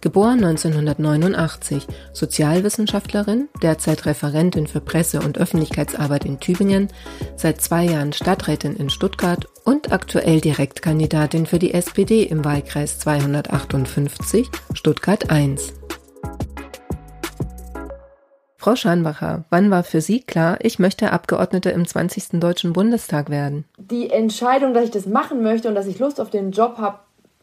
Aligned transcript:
geboren 0.00 0.44
1989, 0.44 1.86
Sozialwissenschaftlerin, 2.12 3.48
derzeit 3.62 4.06
Referentin 4.06 4.66
für 4.66 4.80
Presse- 4.80 5.20
und 5.20 5.38
Öffentlichkeitsarbeit 5.38 6.24
in 6.24 6.40
Tübingen, 6.40 6.88
seit 7.36 7.60
zwei 7.60 7.84
Jahren 7.84 8.12
Stadträtin 8.12 8.76
in 8.76 8.90
Stuttgart 8.90 9.46
und 9.64 9.92
aktuell 9.92 10.40
Direktkandidatin 10.40 11.46
für 11.46 11.58
die 11.58 11.74
SPD 11.74 12.22
im 12.22 12.44
Wahlkreis 12.44 12.98
258 12.98 14.48
Stuttgart 14.74 15.30
1. 15.30 15.74
Frau 18.60 18.74
Scharnbacher, 18.74 19.44
wann 19.50 19.70
war 19.70 19.84
für 19.84 20.00
Sie 20.00 20.20
klar, 20.20 20.58
ich 20.60 20.78
möchte 20.78 21.12
Abgeordnete 21.12 21.70
im 21.70 21.86
20. 21.86 22.40
Deutschen 22.40 22.72
Bundestag 22.72 23.30
werden? 23.30 23.64
Die 23.78 24.10
Entscheidung, 24.10 24.74
dass 24.74 24.84
ich 24.84 24.90
das 24.90 25.06
machen 25.06 25.42
möchte 25.42 25.68
und 25.68 25.74
dass 25.74 25.86
ich 25.86 26.00
Lust 26.00 26.20
auf 26.20 26.28
den 26.28 26.50
Job 26.50 26.76
habe, 26.78 26.98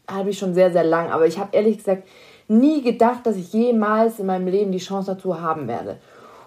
habe 0.08 0.30
ich 0.30 0.38
schon 0.38 0.54
sehr, 0.54 0.70
sehr 0.72 0.84
lang. 0.84 1.10
Aber 1.10 1.26
ich 1.26 1.38
habe 1.38 1.56
ehrlich 1.56 1.78
gesagt 1.78 2.06
nie 2.48 2.82
gedacht, 2.82 3.26
dass 3.26 3.36
ich 3.36 3.52
jemals 3.52 4.18
in 4.18 4.26
meinem 4.26 4.46
Leben 4.46 4.72
die 4.72 4.78
Chance 4.78 5.14
dazu 5.14 5.40
haben 5.40 5.68
werde. 5.68 5.96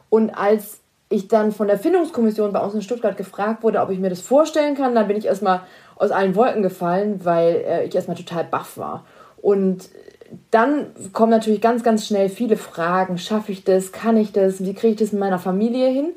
Und 0.09 0.31
als 0.31 0.79
ich 1.09 1.27
dann 1.27 1.51
von 1.51 1.67
der 1.67 1.79
Findungskommission 1.79 2.53
bei 2.53 2.59
uns 2.59 2.75
in 2.75 2.81
Stuttgart 2.81 3.17
gefragt 3.17 3.63
wurde, 3.63 3.81
ob 3.81 3.89
ich 3.89 3.99
mir 3.99 4.09
das 4.09 4.21
vorstellen 4.21 4.75
kann, 4.75 4.93
dann 4.93 5.07
bin 5.07 5.17
ich 5.17 5.25
erstmal 5.25 5.61
aus 5.95 6.11
allen 6.11 6.35
Wolken 6.35 6.61
gefallen, 6.61 7.21
weil 7.23 7.63
äh, 7.67 7.85
ich 7.85 7.95
erstmal 7.95 8.17
total 8.17 8.43
baff 8.43 8.77
war. 8.77 9.05
Und 9.41 9.89
dann 10.51 10.87
kommen 11.11 11.31
natürlich 11.31 11.61
ganz, 11.61 11.83
ganz 11.83 12.05
schnell 12.05 12.29
viele 12.29 12.57
Fragen. 12.57 13.17
Schaffe 13.17 13.51
ich 13.51 13.63
das? 13.63 13.91
Kann 13.91 14.17
ich 14.17 14.31
das? 14.31 14.63
Wie 14.63 14.73
kriege 14.73 14.93
ich 14.93 14.99
das 14.99 15.13
in 15.13 15.19
meiner 15.19 15.39
Familie 15.39 15.87
hin? 15.87 16.13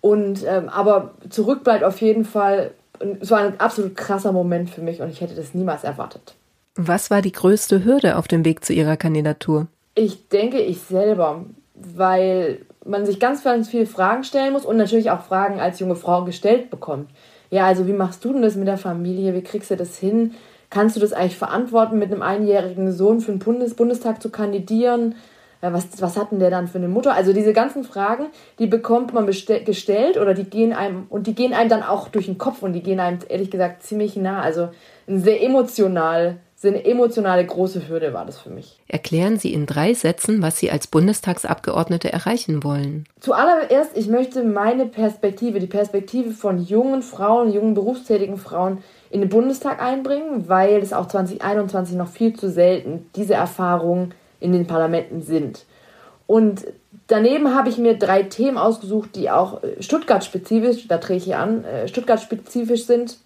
Und 0.00 0.44
ähm, 0.46 0.68
aber 0.68 1.12
zurück 1.30 1.64
bleibt 1.64 1.84
auf 1.84 2.00
jeden 2.00 2.24
Fall, 2.24 2.72
es 3.20 3.30
war 3.30 3.40
ein 3.40 3.60
absolut 3.60 3.96
krasser 3.96 4.32
Moment 4.32 4.70
für 4.70 4.80
mich 4.80 5.00
und 5.00 5.08
ich 5.08 5.20
hätte 5.20 5.34
das 5.34 5.54
niemals 5.54 5.84
erwartet. 5.84 6.34
Was 6.74 7.10
war 7.10 7.20
die 7.20 7.32
größte 7.32 7.84
Hürde 7.84 8.16
auf 8.16 8.28
dem 8.28 8.44
Weg 8.44 8.64
zu 8.64 8.72
Ihrer 8.72 8.96
Kandidatur? 8.96 9.66
Ich 9.94 10.28
denke, 10.28 10.58
ich 10.58 10.80
selber, 10.80 11.44
weil 11.74 12.60
man 12.86 13.04
sich 13.04 13.20
ganz, 13.20 13.44
ganz 13.44 13.68
viele 13.68 13.86
Fragen 13.86 14.24
stellen 14.24 14.54
muss 14.54 14.64
und 14.64 14.78
natürlich 14.78 15.10
auch 15.10 15.22
Fragen 15.22 15.60
als 15.60 15.80
junge 15.80 15.96
Frau 15.96 16.24
gestellt 16.24 16.70
bekommt. 16.70 17.10
Ja, 17.50 17.66
also 17.66 17.86
wie 17.86 17.92
machst 17.92 18.24
du 18.24 18.32
denn 18.32 18.40
das 18.40 18.56
mit 18.56 18.66
der 18.66 18.78
Familie? 18.78 19.34
Wie 19.34 19.42
kriegst 19.42 19.70
du 19.70 19.76
das 19.76 19.98
hin? 19.98 20.32
Kannst 20.70 20.96
du 20.96 21.00
das 21.00 21.12
eigentlich 21.12 21.36
verantworten, 21.36 21.98
mit 21.98 22.10
einem 22.10 22.22
einjährigen 22.22 22.90
Sohn 22.92 23.20
für 23.20 23.32
den 23.32 23.38
Bundes 23.38 23.74
Bundestag 23.74 24.22
zu 24.22 24.30
kandidieren? 24.30 25.14
Was, 25.60 26.00
was 26.00 26.16
hat 26.16 26.32
denn 26.32 26.40
der 26.40 26.50
dann 26.50 26.66
für 26.66 26.78
eine 26.78 26.88
Mutter? 26.88 27.12
Also 27.12 27.34
diese 27.34 27.52
ganzen 27.52 27.84
Fragen, 27.84 28.26
die 28.58 28.66
bekommt 28.66 29.12
man 29.12 29.26
gestellt 29.26 30.16
oder 30.18 30.32
die 30.32 30.44
gehen 30.44 30.72
einem 30.72 31.06
und 31.10 31.26
die 31.26 31.34
gehen 31.34 31.52
einem 31.52 31.68
dann 31.68 31.82
auch 31.82 32.08
durch 32.08 32.26
den 32.26 32.38
Kopf 32.38 32.62
und 32.62 32.72
die 32.72 32.82
gehen 32.82 32.98
einem 32.98 33.18
ehrlich 33.28 33.50
gesagt 33.50 33.82
ziemlich 33.82 34.16
nah. 34.16 34.40
Also 34.40 34.70
sehr 35.06 35.42
emotional 35.42 36.38
so 36.62 36.68
eine 36.68 36.84
emotionale 36.84 37.44
große 37.44 37.88
Hürde 37.88 38.14
war 38.14 38.24
das 38.24 38.38
für 38.38 38.50
mich. 38.50 38.78
Erklären 38.86 39.36
Sie 39.36 39.52
in 39.52 39.66
drei 39.66 39.94
Sätzen, 39.94 40.42
was 40.42 40.58
Sie 40.58 40.70
als 40.70 40.86
Bundestagsabgeordnete 40.86 42.12
erreichen 42.12 42.62
wollen. 42.62 43.04
Zuallererst, 43.18 43.96
ich 43.96 44.06
möchte 44.06 44.44
meine 44.44 44.86
Perspektive, 44.86 45.58
die 45.58 45.66
Perspektive 45.66 46.30
von 46.30 46.62
jungen 46.62 47.02
Frauen, 47.02 47.52
jungen 47.52 47.74
berufstätigen 47.74 48.36
Frauen 48.36 48.78
in 49.10 49.22
den 49.22 49.28
Bundestag 49.28 49.82
einbringen, 49.82 50.48
weil 50.48 50.76
es 50.76 50.92
auch 50.92 51.08
2021 51.08 51.96
noch 51.96 52.08
viel 52.08 52.34
zu 52.34 52.48
selten 52.48 53.10
diese 53.16 53.34
Erfahrungen 53.34 54.14
in 54.38 54.52
den 54.52 54.68
Parlamenten 54.68 55.20
sind. 55.20 55.64
Und 56.28 56.64
daneben 57.08 57.56
habe 57.56 57.70
ich 57.70 57.78
mir 57.78 57.98
drei 57.98 58.22
Themen 58.22 58.56
ausgesucht, 58.56 59.16
die 59.16 59.30
auch 59.30 59.60
Stuttgart-spezifisch, 59.80 60.86
da 60.86 60.98
drehe 60.98 61.16
ich 61.16 61.24
hier 61.24 61.40
an, 61.40 61.64
äh, 61.64 61.88
Stuttgart-spezifisch 61.88 62.86
sind 62.86 63.18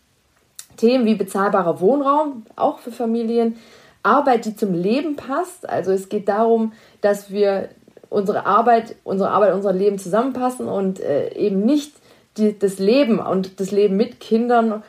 Themen 0.76 1.06
wie 1.06 1.14
bezahlbarer 1.14 1.80
Wohnraum, 1.80 2.44
auch 2.56 2.78
für 2.78 2.92
Familien, 2.92 3.56
Arbeit, 4.02 4.44
die 4.44 4.56
zum 4.56 4.72
Leben 4.72 5.16
passt. 5.16 5.68
Also 5.68 5.90
es 5.92 6.08
geht 6.08 6.28
darum, 6.28 6.72
dass 7.00 7.30
wir 7.30 7.68
unsere 8.08 8.46
Arbeit, 8.46 8.94
unsere 9.04 9.30
Arbeit, 9.30 9.52
unser 9.54 9.72
Leben 9.72 9.98
zusammenpassen 9.98 10.68
und 10.68 11.00
äh, 11.00 11.34
eben 11.34 11.64
nicht 11.64 11.92
die, 12.36 12.56
das 12.58 12.78
Leben 12.78 13.18
und 13.18 13.60
das 13.60 13.72
Leben 13.72 13.96
mit 13.96 14.20
Kindern 14.20 14.82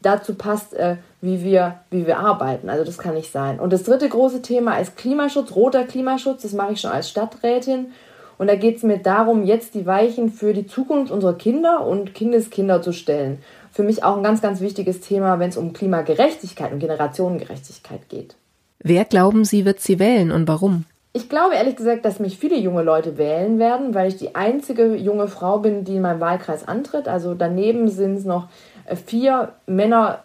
dazu 0.00 0.34
passt, 0.34 0.74
äh, 0.74 0.96
wie, 1.20 1.42
wir, 1.42 1.80
wie 1.90 2.06
wir 2.06 2.18
arbeiten. 2.18 2.70
Also 2.70 2.84
das 2.84 2.98
kann 2.98 3.14
nicht 3.14 3.32
sein. 3.32 3.60
Und 3.60 3.72
das 3.72 3.82
dritte 3.82 4.08
große 4.08 4.42
Thema 4.42 4.78
ist 4.78 4.96
Klimaschutz, 4.96 5.54
roter 5.54 5.84
Klimaschutz. 5.84 6.42
Das 6.42 6.52
mache 6.52 6.72
ich 6.72 6.80
schon 6.80 6.92
als 6.92 7.10
Stadträtin. 7.10 7.92
Und 8.38 8.48
da 8.48 8.54
geht 8.54 8.76
es 8.76 8.82
mir 8.82 8.98
darum, 8.98 9.44
jetzt 9.44 9.74
die 9.74 9.86
Weichen 9.86 10.30
für 10.30 10.52
die 10.52 10.66
Zukunft 10.66 11.10
unserer 11.10 11.34
Kinder 11.34 11.86
und 11.86 12.14
Kindeskinder 12.14 12.82
zu 12.82 12.92
stellen 12.92 13.38
für 13.76 13.82
mich 13.82 14.02
auch 14.02 14.16
ein 14.16 14.22
ganz, 14.22 14.40
ganz 14.40 14.62
wichtiges 14.62 15.00
Thema, 15.00 15.38
wenn 15.38 15.50
es 15.50 15.58
um 15.58 15.74
Klimagerechtigkeit 15.74 16.72
und 16.72 16.78
Generationengerechtigkeit 16.78 18.08
geht. 18.08 18.34
Wer 18.78 19.04
glauben 19.04 19.44
Sie, 19.44 19.66
wird 19.66 19.80
sie 19.80 19.98
wählen 19.98 20.32
und 20.32 20.48
warum? 20.48 20.86
Ich 21.12 21.28
glaube 21.28 21.56
ehrlich 21.56 21.76
gesagt, 21.76 22.06
dass 22.06 22.18
mich 22.18 22.38
viele 22.38 22.56
junge 22.56 22.82
Leute 22.82 23.18
wählen 23.18 23.58
werden, 23.58 23.94
weil 23.94 24.08
ich 24.08 24.16
die 24.16 24.34
einzige 24.34 24.94
junge 24.96 25.28
Frau 25.28 25.58
bin, 25.58 25.84
die 25.84 25.96
in 25.96 26.02
meinem 26.02 26.20
Wahlkreis 26.20 26.66
antritt. 26.66 27.06
Also 27.06 27.34
daneben 27.34 27.88
sind 27.88 28.16
es 28.16 28.24
noch 28.24 28.48
äh, 28.86 28.96
vier 28.96 29.52
Männer 29.66 30.24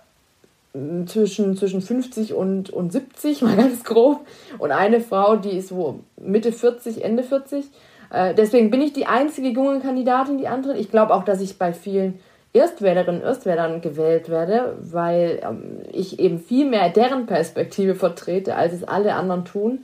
mm, 0.74 1.08
zwischen, 1.08 1.58
zwischen 1.58 1.82
50 1.82 2.34
und, 2.34 2.70
und 2.70 2.94
70, 2.94 3.42
mal 3.42 3.58
ganz 3.58 3.84
grob. 3.84 4.22
Und 4.60 4.72
eine 4.72 5.02
Frau, 5.02 5.36
die 5.36 5.58
ist 5.58 5.76
wo 5.76 6.00
Mitte 6.16 6.54
40, 6.54 7.04
Ende 7.04 7.24
40. 7.24 7.66
Äh, 8.12 8.34
deswegen 8.34 8.72
bin 8.72 8.82
ich 8.82 8.94
die 8.94 9.08
einzige 9.08 9.50
junge 9.50 9.82
Kandidatin, 9.82 10.38
die 10.38 10.48
antritt. 10.48 10.78
Ich 10.78 10.90
glaube 10.90 11.14
auch, 11.14 11.26
dass 11.26 11.42
ich 11.42 11.58
bei 11.58 11.74
vielen 11.74 12.20
Erstwählerinnen 12.54 13.22
und 13.22 13.28
Erstwählern 13.28 13.82
gewählt 13.82 14.30
werde, 14.30 14.76
weil 14.82 15.42
ähm, 15.44 15.80
ich 15.92 16.20
eben 16.20 16.40
viel 16.40 16.70
mehr 16.70 16.90
deren 16.90 17.26
Perspektive 17.26 17.96
vertrete, 17.96 18.56
als 18.56 18.74
es 18.74 18.84
alle 18.84 19.14
anderen 19.16 19.46
tun. 19.46 19.84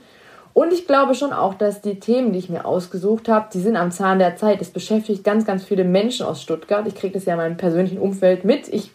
Und 0.54 0.74
ich 0.74 0.88
glaube 0.88 1.14
schon 1.14 1.34
auch, 1.34 1.54
dass 1.54 1.82
die 1.82 2.00
Themen, 2.00 2.34
die 2.34 2.40
ich 2.40 2.50
mir 2.50 2.66
ausgesucht 2.66 3.30
habe, 3.30 3.48
die 3.54 3.60
sind 3.60 3.78
am 3.78 3.92
Zahn 3.92 4.20
der 4.20 4.36
Zeit. 4.36 4.60
Es 4.60 4.72
beschäftigt 4.72 5.24
ganz, 5.24 5.46
ganz 5.46 5.64
viele 5.64 5.84
Menschen 5.84 6.26
aus 6.26 6.42
Stuttgart. 6.42 6.88
Ich 6.88 6.96
kriege 6.96 7.14
das 7.14 7.26
ja 7.26 7.34
in 7.34 7.38
meinem 7.38 7.58
persönlichen 7.58 8.00
Umfeld 8.00 8.44
mit. 8.44 8.68
Ich 8.68 8.92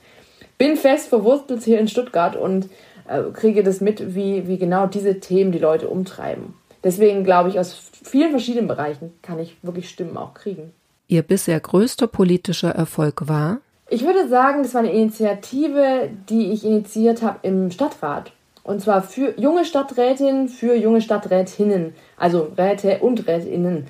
bin 0.58 0.76
fest 0.76 1.08
verwurzelt 1.08 1.62
hier 1.62 1.78
in 1.78 1.88
Stuttgart 1.88 2.36
und 2.36 2.68
äh, 3.08 3.22
kriege 3.32 3.62
das 3.62 3.80
mit, 3.80 4.14
wie, 4.14 4.48
wie 4.48 4.58
genau 4.58 4.86
diese 4.86 5.20
Themen 5.20 5.52
die 5.52 5.58
Leute 5.58 5.88
umtreiben. 5.88 6.54
Deswegen 6.84 7.24
glaube 7.24 7.48
ich, 7.48 7.58
aus 7.58 7.90
vielen 8.02 8.30
verschiedenen 8.30 8.66
Bereichen 8.68 9.12
kann 9.22 9.38
ich 9.38 9.56
wirklich 9.62 9.88
Stimmen 9.88 10.16
auch 10.16 10.34
kriegen. 10.34 10.72
Ihr 11.12 11.20
bisher 11.20 11.60
größter 11.60 12.06
politischer 12.06 12.70
Erfolg 12.70 13.28
war? 13.28 13.58
Ich 13.90 14.02
würde 14.02 14.28
sagen, 14.28 14.62
das 14.62 14.72
war 14.72 14.80
eine 14.80 14.94
Initiative, 14.94 16.08
die 16.30 16.52
ich 16.52 16.64
initiiert 16.64 17.20
habe 17.20 17.40
im 17.42 17.70
Stadtrat. 17.70 18.32
Und 18.62 18.80
zwar 18.80 19.02
für 19.02 19.38
junge 19.38 19.66
Stadträtinnen, 19.66 20.48
für 20.48 20.74
junge 20.74 21.02
Stadträtinnen, 21.02 21.92
also 22.16 22.50
Räte 22.56 23.00
und 23.00 23.26
Rätinnen. 23.26 23.88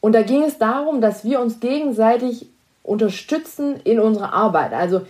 Und 0.00 0.14
da 0.14 0.22
ging 0.22 0.44
es 0.44 0.58
darum, 0.58 1.00
dass 1.00 1.24
wir 1.24 1.40
uns 1.40 1.58
gegenseitig 1.58 2.46
unterstützen 2.84 3.80
in 3.82 3.98
unserer 3.98 4.32
Arbeit. 4.32 4.74
Also 4.74 5.00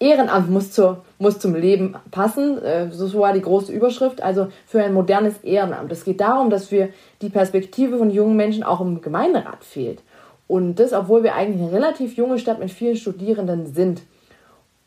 Ehrenamt 0.00 0.50
muss, 0.50 0.72
zur, 0.72 1.04
muss 1.20 1.38
zum 1.38 1.54
Leben 1.54 1.94
passen, 2.10 2.60
äh, 2.64 2.90
so 2.90 3.20
war 3.20 3.32
die 3.32 3.42
große 3.42 3.72
Überschrift, 3.72 4.22
also 4.22 4.48
für 4.66 4.82
ein 4.82 4.92
modernes 4.92 5.38
Ehrenamt. 5.44 5.92
Es 5.92 6.02
geht 6.02 6.20
darum, 6.20 6.50
dass 6.50 6.72
wir 6.72 6.88
die 7.22 7.30
Perspektive 7.30 7.98
von 7.98 8.10
jungen 8.10 8.36
Menschen 8.36 8.64
auch 8.64 8.80
im 8.80 9.00
Gemeinderat 9.00 9.62
fehlt. 9.62 10.02
Und 10.48 10.76
das, 10.76 10.92
obwohl 10.92 11.22
wir 11.22 11.34
eigentlich 11.34 11.62
eine 11.62 11.72
relativ 11.72 12.16
junge 12.16 12.38
Stadt 12.38 12.58
mit 12.58 12.70
vielen 12.70 12.96
Studierenden 12.96 13.66
sind. 13.66 14.02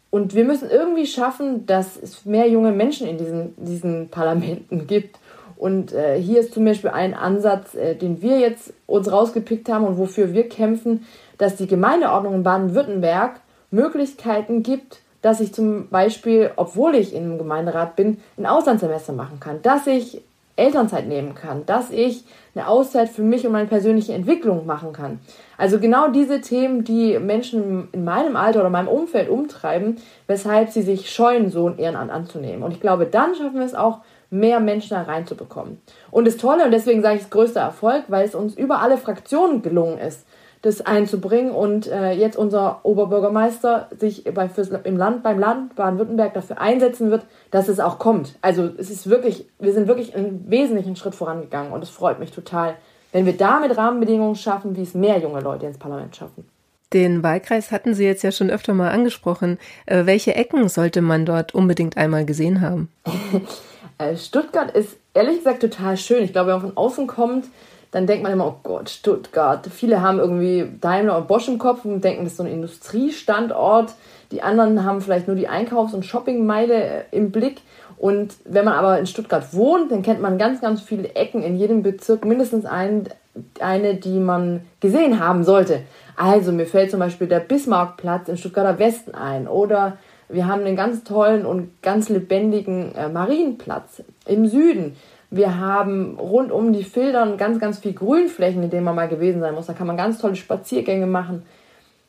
Und 0.09 0.35
wir 0.35 0.43
müssen 0.43 0.69
irgendwie 0.69 1.05
schaffen, 1.05 1.65
dass 1.65 1.95
es 1.95 2.25
mehr 2.25 2.49
junge 2.49 2.73
Menschen 2.73 3.07
in 3.07 3.17
diesen, 3.17 3.53
diesen 3.57 4.09
Parlamenten 4.09 4.87
gibt. 4.87 5.19
Und 5.55 5.93
äh, 5.93 6.19
hier 6.19 6.39
ist 6.41 6.53
zum 6.53 6.65
Beispiel 6.65 6.89
ein 6.89 7.13
Ansatz, 7.13 7.75
äh, 7.75 7.95
den 7.95 8.21
wir 8.21 8.39
jetzt 8.39 8.73
uns 8.87 9.09
rausgepickt 9.11 9.69
haben 9.69 9.85
und 9.85 9.97
wofür 9.97 10.33
wir 10.33 10.49
kämpfen, 10.49 11.05
dass 11.37 11.55
die 11.55 11.67
Gemeindeordnung 11.67 12.33
in 12.33 12.43
Baden-Württemberg 12.43 13.39
Möglichkeiten 13.69 14.63
gibt, 14.63 15.01
dass 15.21 15.39
ich 15.39 15.53
zum 15.53 15.87
Beispiel, 15.89 16.51
obwohl 16.55 16.95
ich 16.95 17.13
im 17.13 17.37
Gemeinderat 17.37 17.95
bin, 17.95 18.17
ein 18.37 18.47
Auslandssemester 18.47 19.13
machen 19.13 19.39
kann, 19.39 19.61
dass 19.61 19.87
ich 19.87 20.21
Elternzeit 20.55 21.07
nehmen 21.07 21.35
kann, 21.35 21.65
dass 21.65 21.91
ich 21.91 22.23
eine 22.53 22.67
Auszeit 22.67 23.09
für 23.09 23.21
mich 23.21 23.45
und 23.45 23.53
meine 23.53 23.67
persönliche 23.67 24.13
Entwicklung 24.13 24.65
machen 24.65 24.93
kann. 24.93 25.19
Also 25.57 25.79
genau 25.79 26.09
diese 26.09 26.41
Themen, 26.41 26.83
die 26.83 27.17
Menschen 27.19 27.87
in 27.91 28.03
meinem 28.03 28.35
Alter 28.35 28.59
oder 28.59 28.69
meinem 28.69 28.87
Umfeld 28.87 29.29
umtreiben, 29.29 29.97
weshalb 30.27 30.69
sie 30.69 30.81
sich 30.81 31.09
scheuen, 31.09 31.49
so 31.49 31.67
ein 31.67 31.77
Ehrenamt 31.77 32.11
anzunehmen. 32.11 32.63
Und 32.63 32.71
ich 32.71 32.81
glaube, 32.81 33.05
dann 33.05 33.35
schaffen 33.35 33.55
wir 33.55 33.65
es 33.65 33.75
auch, 33.75 33.99
mehr 34.31 34.61
Menschen 34.61 34.91
da 34.91 35.03
reinzubekommen. 35.03 35.81
Und 36.09 36.25
das 36.25 36.37
Tolle, 36.37 36.63
und 36.63 36.71
deswegen 36.71 37.01
sage 37.01 37.17
ich 37.17 37.23
es 37.23 37.29
größter 37.29 37.59
Erfolg, 37.59 38.05
weil 38.07 38.25
es 38.25 38.33
uns 38.33 38.55
über 38.55 38.81
alle 38.81 38.97
Fraktionen 38.97 39.61
gelungen 39.61 39.97
ist, 39.97 40.25
das 40.61 40.81
einzubringen 40.81 41.51
und 41.51 41.87
äh, 41.87 42.11
jetzt 42.11 42.37
unser 42.37 42.81
Oberbürgermeister 42.83 43.89
sich 43.97 44.25
bei, 44.25 44.47
fürs, 44.47 44.69
im 44.69 44.95
Land, 44.95 45.23
beim 45.23 45.39
Land 45.39 45.75
Baden-Württemberg 45.75 46.33
dafür 46.33 46.61
einsetzen 46.61 47.09
wird, 47.09 47.25
dass 47.49 47.67
es 47.67 47.79
auch 47.79 47.97
kommt. 47.97 48.37
Also 48.41 48.69
es 48.77 48.91
ist 48.91 49.09
wirklich, 49.09 49.47
wir 49.59 49.73
sind 49.73 49.87
wirklich 49.87 50.15
einen 50.15 50.45
wesentlichen 50.49 50.95
Schritt 50.95 51.15
vorangegangen 51.15 51.71
und 51.71 51.83
es 51.83 51.89
freut 51.89 52.19
mich 52.19 52.31
total, 52.31 52.75
wenn 53.11 53.25
wir 53.25 53.35
damit 53.35 53.75
Rahmenbedingungen 53.75 54.35
schaffen, 54.35 54.75
wie 54.77 54.83
es 54.83 54.93
mehr 54.93 55.19
junge 55.19 55.41
Leute 55.41 55.65
ins 55.65 55.79
Parlament 55.79 56.15
schaffen. 56.15 56.45
Den 56.93 57.23
Wahlkreis 57.23 57.71
hatten 57.71 57.93
Sie 57.93 58.05
jetzt 58.05 58.21
ja 58.21 58.31
schon 58.31 58.49
öfter 58.49 58.73
mal 58.73 58.91
angesprochen. 58.91 59.57
Äh, 59.85 60.05
welche 60.05 60.35
Ecken 60.35 60.67
sollte 60.69 61.01
man 61.01 61.25
dort 61.25 61.55
unbedingt 61.55 61.97
einmal 61.97 62.25
gesehen 62.25 62.61
haben? 62.61 62.89
Äh, 63.97 64.17
Stuttgart 64.17 64.71
ist 64.71 64.97
ehrlich 65.13 65.37
gesagt 65.37 65.61
total 65.61 65.95
schön. 65.95 66.23
Ich 66.23 66.31
glaube, 66.31 66.47
wenn 66.47 66.55
man 66.55 66.73
von 66.73 66.77
außen 66.77 67.05
kommt, 67.05 67.45
dann 67.91 68.07
denkt 68.07 68.23
man 68.23 68.31
immer, 68.31 68.47
oh 68.47 68.55
Gott, 68.63 68.89
Stuttgart. 68.89 69.67
Viele 69.67 70.01
haben 70.01 70.19
irgendwie 70.19 70.65
Daimler 70.79 71.17
und 71.17 71.27
Bosch 71.27 71.47
im 71.49 71.57
Kopf 71.57 71.83
und 71.83 72.01
denken, 72.03 72.23
das 72.23 72.33
ist 72.33 72.37
so 72.37 72.43
ein 72.43 72.51
Industriestandort. 72.51 73.93
Die 74.31 74.41
anderen 74.41 74.85
haben 74.85 75.01
vielleicht 75.01 75.27
nur 75.27 75.35
die 75.35 75.49
Einkaufs- 75.49 75.93
und 75.93 76.05
Shoppingmeile 76.05 76.83
äh, 76.83 77.03
im 77.11 77.31
Blick. 77.31 77.61
Und 77.97 78.33
wenn 78.45 78.65
man 78.65 78.73
aber 78.75 78.97
in 78.97 79.05
Stuttgart 79.05 79.53
wohnt, 79.53 79.91
dann 79.91 80.01
kennt 80.01 80.21
man 80.21 80.37
ganz, 80.37 80.61
ganz 80.61 80.81
viele 80.81 81.13
Ecken 81.15 81.43
in 81.43 81.57
jedem 81.57 81.83
Bezirk, 81.83 82.25
mindestens 82.25 82.65
ein, 82.65 83.09
eine, 83.59 83.95
die 83.95 84.19
man 84.19 84.61
gesehen 84.79 85.19
haben 85.19 85.43
sollte. 85.43 85.81
Also 86.15 86.51
mir 86.51 86.65
fällt 86.65 86.91
zum 86.91 86.99
Beispiel 86.99 87.27
der 87.27 87.41
Bismarckplatz 87.41 88.29
im 88.29 88.37
Stuttgarter 88.37 88.79
Westen 88.79 89.13
ein 89.13 89.47
oder 89.47 89.97
wir 90.29 90.47
haben 90.47 90.63
einen 90.63 90.75
ganz 90.75 91.03
tollen 91.03 91.45
und 91.45 91.81
ganz 91.81 92.09
lebendigen 92.09 92.95
äh, 92.95 93.09
Marienplatz 93.09 94.01
im 94.25 94.47
Süden. 94.47 94.95
Wir 95.31 95.57
haben 95.57 96.19
rund 96.19 96.51
um 96.51 96.73
die 96.73 96.83
Filtern 96.83 97.37
ganz, 97.37 97.59
ganz 97.59 97.79
viel 97.79 97.93
Grünflächen, 97.93 98.61
in 98.63 98.69
denen 98.69 98.83
man 98.83 98.95
mal 98.95 99.07
gewesen 99.07 99.39
sein 99.39 99.55
muss. 99.55 99.65
Da 99.65 99.73
kann 99.73 99.87
man 99.87 99.95
ganz 99.95 100.17
tolle 100.17 100.35
Spaziergänge 100.35 101.07
machen. 101.07 101.43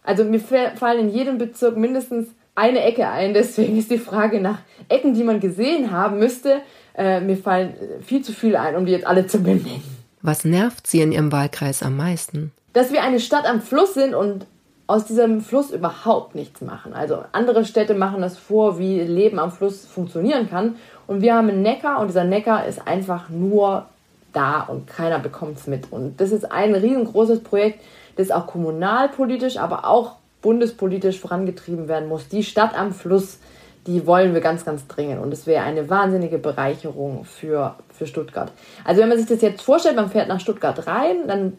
Also 0.02 0.24
mir 0.24 0.40
fallen 0.40 1.08
in 1.08 1.08
jedem 1.08 1.38
Bezirk 1.38 1.76
mindestens 1.76 2.28
eine 2.56 2.82
Ecke 2.82 3.08
ein. 3.08 3.32
Deswegen 3.34 3.78
ist 3.78 3.92
die 3.92 3.98
Frage 3.98 4.40
nach 4.40 4.58
Ecken, 4.88 5.14
die 5.14 5.22
man 5.22 5.38
gesehen 5.38 5.92
haben 5.92 6.18
müsste. 6.18 6.62
Äh, 6.96 7.20
mir 7.20 7.36
fallen 7.36 7.74
viel 8.04 8.22
zu 8.22 8.32
viele 8.32 8.60
ein, 8.60 8.74
um 8.76 8.86
die 8.86 8.92
jetzt 8.92 9.06
alle 9.06 9.26
zu 9.26 9.38
benennen. 9.38 9.82
Was 10.20 10.44
nervt 10.44 10.86
Sie 10.86 11.00
in 11.00 11.12
Ihrem 11.12 11.32
Wahlkreis 11.32 11.82
am 11.82 11.96
meisten? 11.96 12.52
Dass 12.72 12.92
wir 12.92 13.02
eine 13.02 13.20
Stadt 13.20 13.44
am 13.44 13.60
Fluss 13.60 13.94
sind 13.94 14.14
und 14.14 14.46
aus 14.92 15.06
diesem 15.06 15.40
Fluss 15.40 15.70
überhaupt 15.70 16.34
nichts 16.34 16.60
machen. 16.60 16.92
Also 16.92 17.24
andere 17.32 17.64
Städte 17.64 17.94
machen 17.94 18.20
das 18.20 18.36
vor, 18.36 18.78
wie 18.78 19.00
Leben 19.00 19.38
am 19.38 19.50
Fluss 19.50 19.86
funktionieren 19.86 20.50
kann. 20.50 20.76
Und 21.06 21.22
wir 21.22 21.34
haben 21.34 21.48
einen 21.48 21.62
Neckar 21.62 21.98
und 21.98 22.08
dieser 22.08 22.24
Neckar 22.24 22.66
ist 22.66 22.86
einfach 22.86 23.30
nur 23.30 23.86
da 24.34 24.60
und 24.60 24.86
keiner 24.86 25.18
bekommt 25.18 25.56
es 25.56 25.66
mit. 25.66 25.90
Und 25.90 26.20
das 26.20 26.30
ist 26.30 26.52
ein 26.52 26.74
riesengroßes 26.74 27.42
Projekt, 27.42 27.80
das 28.16 28.30
auch 28.30 28.46
kommunalpolitisch, 28.46 29.56
aber 29.56 29.86
auch 29.86 30.16
bundespolitisch 30.42 31.18
vorangetrieben 31.18 31.88
werden 31.88 32.08
muss. 32.08 32.28
Die 32.28 32.42
Stadt 32.42 32.78
am 32.78 32.92
Fluss, 32.92 33.38
die 33.86 34.06
wollen 34.06 34.34
wir 34.34 34.42
ganz, 34.42 34.66
ganz 34.66 34.86
dringend. 34.88 35.22
Und 35.22 35.32
es 35.32 35.46
wäre 35.46 35.64
eine 35.64 35.88
wahnsinnige 35.88 36.36
Bereicherung 36.36 37.24
für, 37.24 37.76
für 37.94 38.06
Stuttgart. 38.06 38.52
Also 38.84 39.00
wenn 39.00 39.08
man 39.08 39.16
sich 39.16 39.26
das 39.26 39.40
jetzt 39.40 39.62
vorstellt, 39.62 39.96
man 39.96 40.10
fährt 40.10 40.28
nach 40.28 40.40
Stuttgart 40.40 40.86
rein, 40.86 41.26
dann 41.26 41.56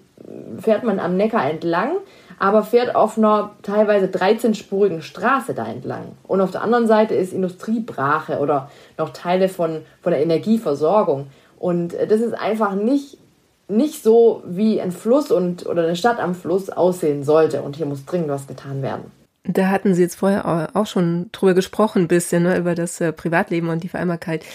fährt 0.59 0.83
man 0.83 0.99
am 0.99 1.17
Neckar 1.17 1.49
entlang 1.49 1.93
aber 2.39 2.63
fährt 2.63 2.95
auf 2.95 3.17
einer 3.17 3.51
teilweise 3.61 4.07
13-spurigen 4.07 5.01
Straße 5.01 5.53
da 5.53 5.67
entlang. 5.67 6.13
Und 6.23 6.41
auf 6.41 6.51
der 6.51 6.61
anderen 6.61 6.87
Seite 6.87 7.15
ist 7.15 7.33
Industriebrache 7.33 8.39
oder 8.39 8.69
noch 8.97 9.11
Teile 9.11 9.49
von, 9.49 9.81
von 10.01 10.11
der 10.11 10.21
Energieversorgung. 10.21 11.27
Und 11.59 11.93
äh, 11.93 12.07
das 12.07 12.21
ist 12.21 12.33
einfach 12.33 12.75
nicht, 12.75 13.17
nicht 13.67 14.03
so, 14.03 14.43
wie 14.45 14.81
ein 14.81 14.91
Fluss 14.91 15.31
und, 15.31 15.65
oder 15.65 15.83
eine 15.83 15.95
Stadt 15.95 16.19
am 16.19 16.35
Fluss 16.35 16.69
aussehen 16.69 17.23
sollte. 17.23 17.61
Und 17.61 17.75
hier 17.75 17.85
muss 17.85 18.05
dringend 18.05 18.29
was 18.29 18.47
getan 18.47 18.81
werden. 18.81 19.11
Da 19.45 19.67
hatten 19.67 19.93
Sie 19.93 20.01
jetzt 20.01 20.15
vorher 20.15 20.71
auch 20.73 20.87
schon 20.87 21.29
drüber 21.33 21.53
gesprochen, 21.53 22.03
ein 22.03 22.07
bisschen 22.07 22.43
ne, 22.43 22.57
über 22.57 22.75
das 22.75 23.01
äh, 23.01 23.11
Privatleben 23.11 23.69
und 23.69 23.83
die 23.83 23.89
Vereinbarkeit. 23.89 24.45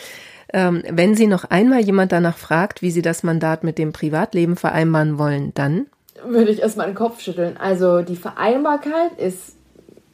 Ähm, 0.52 0.82
wenn 0.88 1.14
Sie 1.14 1.26
noch 1.26 1.44
einmal 1.44 1.80
jemand 1.80 2.12
danach 2.12 2.38
fragt, 2.38 2.80
wie 2.80 2.90
Sie 2.90 3.02
das 3.02 3.22
Mandat 3.22 3.64
mit 3.64 3.76
dem 3.76 3.92
Privatleben 3.92 4.56
vereinbaren 4.56 5.18
wollen, 5.18 5.52
dann? 5.54 5.86
Würde 6.24 6.50
ich 6.50 6.60
erstmal 6.60 6.86
den 6.86 6.94
Kopf 6.94 7.20
schütteln. 7.20 7.56
Also 7.56 8.02
die 8.02 8.16
Vereinbarkeit 8.16 9.18
ist, 9.18 9.54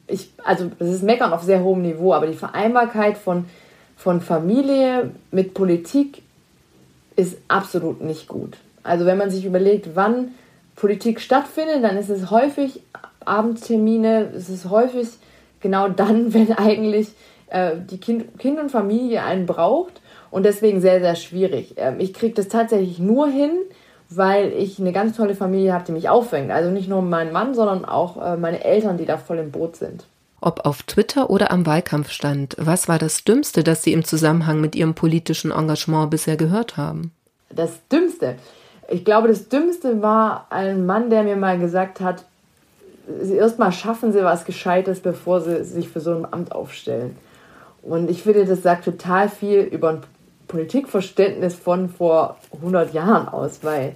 ich, 0.07 0.29
also 0.43 0.71
das 0.79 0.89
ist 0.89 1.03
Meckern 1.03 1.33
auf 1.33 1.43
sehr 1.43 1.63
hohem 1.63 1.81
Niveau, 1.81 2.13
aber 2.13 2.27
die 2.27 2.33
Vereinbarkeit 2.33 3.17
von, 3.17 3.45
von 3.97 4.21
Familie 4.21 5.11
mit 5.31 5.53
Politik 5.53 6.21
ist 7.15 7.37
absolut 7.47 8.01
nicht 8.01 8.27
gut. 8.27 8.57
Also 8.83 9.05
wenn 9.05 9.17
man 9.17 9.31
sich 9.31 9.45
überlegt, 9.45 9.95
wann 9.95 10.29
Politik 10.75 11.21
stattfindet, 11.21 11.83
dann 11.83 11.97
ist 11.97 12.09
es 12.09 12.29
häufig 12.29 12.81
Abendtermine, 13.23 14.31
es 14.35 14.49
ist 14.49 14.69
häufig 14.69 15.07
genau 15.59 15.87
dann, 15.89 16.33
wenn 16.33 16.51
eigentlich 16.53 17.09
äh, 17.47 17.71
die 17.89 17.97
kind, 17.97 18.37
kind 18.39 18.59
und 18.59 18.69
Familie 18.69 19.23
einen 19.23 19.45
braucht 19.45 20.01
und 20.31 20.43
deswegen 20.43 20.81
sehr, 20.81 20.99
sehr 20.99 21.15
schwierig. 21.15 21.75
Ähm, 21.77 21.95
ich 21.99 22.13
kriege 22.13 22.33
das 22.33 22.47
tatsächlich 22.47 22.99
nur 22.99 23.27
hin, 23.27 23.51
weil 24.09 24.53
ich 24.53 24.79
eine 24.79 24.91
ganz 24.91 25.17
tolle 25.17 25.35
Familie 25.35 25.73
habe, 25.73 25.85
die 25.85 25.91
mich 25.91 26.09
auffängt. 26.09 26.51
Also 26.51 26.69
nicht 26.69 26.87
nur 26.87 27.01
mein 27.01 27.31
Mann, 27.31 27.55
sondern 27.55 27.85
auch 27.85 28.21
äh, 28.21 28.37
meine 28.37 28.63
Eltern, 28.63 28.97
die 28.97 29.05
da 29.05 29.17
voll 29.17 29.39
im 29.39 29.51
Boot 29.51 29.75
sind. 29.75 30.05
Ob 30.41 30.65
auf 30.65 30.83
Twitter 30.83 31.29
oder 31.29 31.51
am 31.51 31.65
Wahlkampfstand, 31.65 32.55
was 32.59 32.87
war 32.87 32.99
das 32.99 33.23
Dümmste, 33.23 33.63
das 33.63 33.83
Sie 33.83 33.93
im 33.93 34.03
Zusammenhang 34.03 34.61
mit 34.61 34.75
Ihrem 34.75 34.93
politischen 34.93 35.51
Engagement 35.51 36.11
bisher 36.11 36.37
gehört 36.37 36.77
haben? 36.77 37.11
Das 37.49 37.79
Dümmste. 37.91 38.35
Ich 38.89 39.05
glaube, 39.05 39.27
das 39.27 39.49
Dümmste 39.49 40.01
war 40.01 40.47
ein 40.51 40.85
Mann, 40.85 41.09
der 41.09 41.23
mir 41.23 41.35
mal 41.35 41.57
gesagt 41.57 41.99
hat, 41.99 42.25
erstmal 43.07 43.71
schaffen 43.71 44.11
Sie 44.11 44.23
was 44.23 44.45
Gescheites, 44.45 44.99
bevor 44.99 45.41
Sie 45.41 45.63
sich 45.63 45.89
für 45.89 45.99
so 45.99 46.13
ein 46.13 46.31
Amt 46.31 46.51
aufstellen. 46.51 47.15
Und 47.81 48.09
ich 48.09 48.23
finde, 48.23 48.45
das 48.45 48.63
sagt 48.63 48.85
total 48.85 49.29
viel 49.29 49.59
über 49.61 49.89
ein 49.89 50.01
Politikverständnis 50.47 51.55
von 51.55 51.89
vor 51.89 52.37
100 52.53 52.93
Jahren 52.93 53.27
aus, 53.27 53.59
weil 53.63 53.95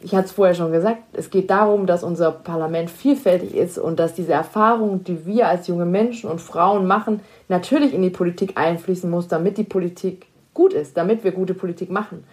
ich 0.00 0.14
hatte 0.14 0.26
es 0.26 0.32
vorher 0.32 0.54
schon 0.54 0.70
gesagt, 0.70 0.98
es 1.12 1.30
geht 1.30 1.50
darum, 1.50 1.86
dass 1.86 2.04
unser 2.04 2.30
Parlament 2.30 2.90
vielfältig 2.90 3.54
ist 3.54 3.78
und 3.78 3.98
dass 3.98 4.14
diese 4.14 4.32
Erfahrung, 4.32 5.02
die 5.02 5.26
wir 5.26 5.48
als 5.48 5.66
junge 5.66 5.86
Menschen 5.86 6.30
und 6.30 6.40
Frauen 6.40 6.86
machen, 6.86 7.20
natürlich 7.48 7.92
in 7.92 8.02
die 8.02 8.10
Politik 8.10 8.52
einfließen 8.56 9.10
muss, 9.10 9.26
damit 9.26 9.58
die 9.58 9.64
Politik 9.64 10.26
gut 10.54 10.72
ist, 10.72 10.96
damit 10.96 11.24
wir 11.24 11.32
gute 11.32 11.54
Politik 11.54 11.90
machen. 11.90 12.24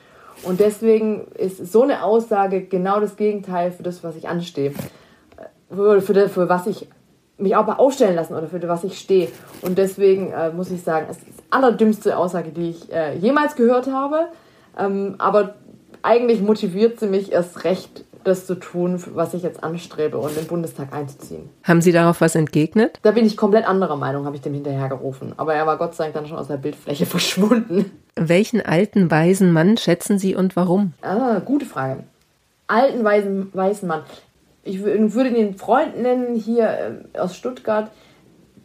Und 0.43 0.59
deswegen 0.59 1.27
ist 1.35 1.71
so 1.71 1.83
eine 1.83 2.03
Aussage 2.03 2.61
genau 2.61 2.99
das 2.99 3.15
Gegenteil 3.15 3.71
für 3.71 3.83
das, 3.83 4.03
was 4.03 4.15
ich 4.15 4.27
anstehe. 4.27 4.73
Für, 5.69 6.01
für, 6.01 6.29
für 6.29 6.49
was 6.49 6.67
ich 6.67 6.87
mich 7.37 7.55
auch 7.55 7.65
mal 7.65 7.75
aufstellen 7.75 8.15
lassen 8.15 8.35
oder 8.35 8.47
für 8.47 8.61
was 8.67 8.83
ich 8.83 8.97
stehe. 8.97 9.29
Und 9.61 9.77
deswegen 9.77 10.31
äh, 10.31 10.51
muss 10.51 10.71
ich 10.71 10.83
sagen, 10.83 11.07
es 11.09 11.17
allerdümmste 11.55 12.17
Aussage, 12.17 12.51
die 12.51 12.71
ich 12.71 12.91
äh, 12.91 13.17
jemals 13.17 13.55
gehört 13.55 13.87
habe. 13.87 14.27
Ähm, 14.77 15.15
aber 15.17 15.55
eigentlich 16.01 16.41
motiviert 16.41 16.99
sie 16.99 17.07
mich 17.07 17.31
erst 17.31 17.63
recht, 17.63 18.03
das 18.23 18.45
zu 18.45 18.55
tun, 18.55 19.01
was 19.13 19.33
ich 19.33 19.43
jetzt 19.43 19.63
anstrebe 19.63 20.17
und 20.17 20.35
den 20.35 20.47
Bundestag 20.47 20.93
einzuziehen. 20.93 21.49
Haben 21.63 21.81
Sie 21.81 21.91
darauf 21.91 22.21
was 22.21 22.33
entgegnet? 22.33 22.99
Da 23.03 23.11
bin 23.11 23.25
ich 23.25 23.37
komplett 23.37 23.67
anderer 23.67 23.97
Meinung, 23.97 24.25
habe 24.25 24.35
ich 24.35 24.41
dem 24.41 24.53
hinterhergerufen. 24.53 25.33
Aber 25.37 25.53
er 25.53 25.67
war 25.67 25.77
Gott 25.77 25.93
sei 25.95 26.05
Dank 26.05 26.15
dann 26.15 26.27
schon 26.27 26.37
aus 26.37 26.47
der 26.47 26.57
Bildfläche 26.57 27.05
verschwunden. 27.07 27.91
Welchen 28.15 28.61
alten, 28.61 29.11
weisen 29.11 29.51
Mann 29.51 29.77
schätzen 29.77 30.17
Sie 30.17 30.35
und 30.35 30.55
warum? 30.55 30.93
Ah, 31.01 31.39
gute 31.39 31.65
Frage. 31.65 32.03
Alten, 32.67 33.03
weisen, 33.03 33.49
weißen 33.53 33.87
Mann 33.87 34.01
ich 34.65 34.83
würde 34.83 35.31
den 35.31 35.55
Freund 35.55 36.01
nennen 36.01 36.35
hier 36.35 37.01
äh, 37.13 37.19
aus 37.19 37.37
Stuttgart, 37.37 37.91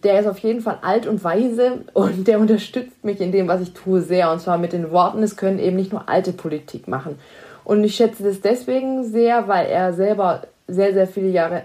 der 0.02 0.20
ist 0.20 0.26
auf 0.26 0.38
jeden 0.38 0.60
Fall 0.60 0.78
alt 0.82 1.06
und 1.06 1.22
weise 1.24 1.84
und 1.92 2.26
der 2.26 2.40
unterstützt 2.40 3.04
mich 3.04 3.20
in 3.20 3.32
dem, 3.32 3.48
was 3.48 3.60
ich 3.60 3.72
tue, 3.72 4.00
sehr. 4.00 4.30
Und 4.30 4.40
zwar 4.40 4.58
mit 4.58 4.72
den 4.72 4.90
Worten, 4.90 5.22
es 5.22 5.36
können 5.36 5.58
eben 5.58 5.76
nicht 5.76 5.92
nur 5.92 6.08
alte 6.08 6.32
Politik 6.32 6.88
machen. 6.88 7.18
Und 7.64 7.84
ich 7.84 7.94
schätze 7.94 8.22
das 8.22 8.40
deswegen 8.40 9.04
sehr, 9.04 9.48
weil 9.48 9.66
er 9.66 9.92
selber 9.92 10.42
sehr, 10.66 10.92
sehr 10.92 11.06
viele 11.06 11.28
Jahre 11.28 11.62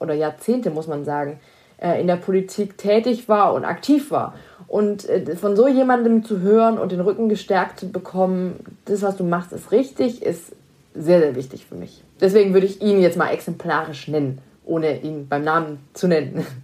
oder 0.00 0.14
Jahrzehnte, 0.14 0.70
muss 0.70 0.86
man 0.86 1.04
sagen, 1.04 1.38
äh, 1.80 2.00
in 2.00 2.06
der 2.06 2.16
Politik 2.16 2.76
tätig 2.78 3.28
war 3.28 3.54
und 3.54 3.64
aktiv 3.64 4.10
war. 4.10 4.34
Und 4.66 5.08
äh, 5.08 5.36
von 5.36 5.56
so 5.56 5.68
jemandem 5.68 6.24
zu 6.24 6.40
hören 6.40 6.78
und 6.78 6.92
den 6.92 7.00
Rücken 7.00 7.28
gestärkt 7.28 7.80
zu 7.80 7.90
bekommen, 7.90 8.60
das, 8.86 9.02
was 9.02 9.16
du 9.16 9.24
machst, 9.24 9.52
ist 9.52 9.72
richtig, 9.72 10.22
ist 10.22 10.52
sehr, 10.94 11.20
sehr 11.20 11.34
wichtig 11.34 11.66
für 11.66 11.74
mich. 11.74 12.02
Deswegen 12.20 12.54
würde 12.54 12.66
ich 12.66 12.80
ihn 12.80 13.00
jetzt 13.00 13.16
mal 13.16 13.30
exemplarisch 13.30 14.08
nennen, 14.08 14.38
ohne 14.64 15.00
ihn 15.00 15.28
beim 15.28 15.44
Namen 15.44 15.78
zu 15.92 16.08
nennen. 16.08 16.46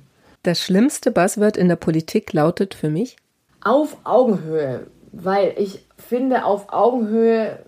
Das 0.42 0.60
schlimmste 0.60 1.10
Buzzword 1.10 1.56
in 1.56 1.68
der 1.68 1.76
Politik 1.76 2.32
lautet 2.32 2.74
für 2.74 2.88
mich? 2.88 3.16
Auf 3.62 3.98
Augenhöhe, 4.04 4.86
weil 5.12 5.52
ich 5.58 5.84
finde, 5.98 6.44
auf 6.46 6.72
Augenhöhe 6.72 7.58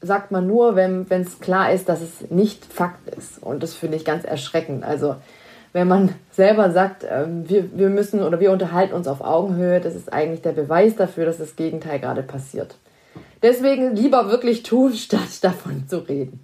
sagt 0.00 0.30
man 0.30 0.46
nur, 0.46 0.76
wenn 0.76 1.06
es 1.10 1.40
klar 1.40 1.72
ist, 1.72 1.88
dass 1.88 2.02
es 2.02 2.30
nicht 2.30 2.64
Fakt 2.64 3.08
ist. 3.16 3.42
Und 3.42 3.62
das 3.62 3.74
finde 3.74 3.96
ich 3.96 4.04
ganz 4.04 4.24
erschreckend. 4.24 4.84
Also 4.84 5.16
wenn 5.72 5.88
man 5.88 6.14
selber 6.30 6.70
sagt, 6.70 7.06
ähm, 7.08 7.48
wir, 7.48 7.76
wir 7.76 7.88
müssen 7.88 8.22
oder 8.22 8.40
wir 8.40 8.52
unterhalten 8.52 8.94
uns 8.94 9.08
auf 9.08 9.20
Augenhöhe, 9.20 9.80
das 9.80 9.94
ist 9.94 10.12
eigentlich 10.12 10.42
der 10.42 10.52
Beweis 10.52 10.96
dafür, 10.96 11.24
dass 11.24 11.38
das 11.38 11.56
Gegenteil 11.56 11.98
gerade 11.98 12.22
passiert. 12.22 12.76
Deswegen 13.42 13.96
lieber 13.96 14.30
wirklich 14.30 14.62
tun, 14.62 14.92
statt 14.94 15.42
davon 15.42 15.88
zu 15.88 15.98
reden. 15.98 16.40